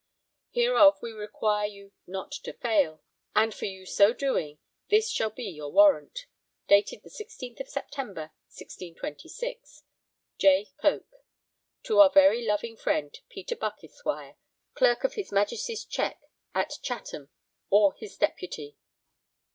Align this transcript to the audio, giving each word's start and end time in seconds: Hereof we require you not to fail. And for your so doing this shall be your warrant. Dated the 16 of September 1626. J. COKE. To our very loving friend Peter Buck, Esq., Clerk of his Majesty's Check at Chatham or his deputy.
Hereof 0.55 1.03
we 1.03 1.11
require 1.11 1.67
you 1.67 1.91
not 2.07 2.31
to 2.45 2.53
fail. 2.53 3.03
And 3.35 3.53
for 3.53 3.65
your 3.65 3.85
so 3.85 4.13
doing 4.13 4.57
this 4.89 5.11
shall 5.11 5.29
be 5.29 5.43
your 5.43 5.71
warrant. 5.71 6.25
Dated 6.67 7.03
the 7.03 7.09
16 7.11 7.57
of 7.59 7.69
September 7.69 8.31
1626. 8.49 9.83
J. 10.39 10.71
COKE. 10.79 11.23
To 11.83 11.99
our 11.99 12.09
very 12.09 12.43
loving 12.47 12.75
friend 12.77 13.15
Peter 13.29 13.55
Buck, 13.55 13.83
Esq., 13.83 14.07
Clerk 14.73 15.03
of 15.03 15.13
his 15.13 15.31
Majesty's 15.31 15.85
Check 15.85 16.19
at 16.55 16.79
Chatham 16.81 17.29
or 17.69 17.93
his 17.93 18.17
deputy. 18.17 18.77